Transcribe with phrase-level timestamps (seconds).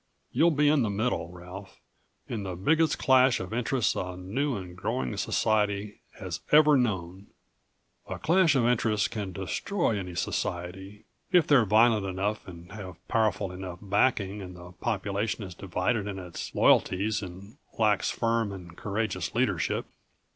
[0.31, 1.79] You'll be in the middle, Ralph,
[2.27, 7.27] in the biggest clash of interests a new and growing society has ever known.
[8.09, 13.51] "A clash of interests can destroy any society, if they're violent enough and have powerful
[13.51, 19.35] enough backing and the population is divided in its loyalties and lacks firm and courageous
[19.35, 19.85] leadership.